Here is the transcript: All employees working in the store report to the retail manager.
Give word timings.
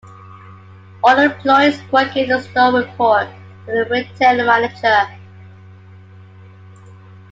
All 1.03 1.19
employees 1.19 1.79
working 1.91 2.23
in 2.23 2.29
the 2.29 2.41
store 2.41 2.73
report 2.81 3.27
to 3.67 3.71
the 3.71 3.87
retail 3.87 4.37
manager. 4.43 5.07